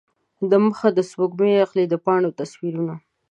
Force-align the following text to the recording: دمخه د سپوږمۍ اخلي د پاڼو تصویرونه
دمخه 0.51 0.87
د 0.97 0.99
سپوږمۍ 1.09 1.53
اخلي 1.65 1.85
د 1.89 1.95
پاڼو 2.05 2.29
تصویرونه 2.39 2.93